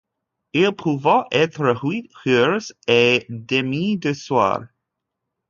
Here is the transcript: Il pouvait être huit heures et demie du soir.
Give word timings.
Il 0.53 0.71
pouvait 0.71 1.27
être 1.31 1.75
huit 1.83 2.09
heures 2.25 2.59
et 2.87 3.23
demie 3.29 3.99
du 3.99 4.15
soir. 4.15 4.63